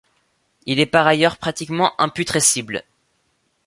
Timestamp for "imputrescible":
2.01-2.85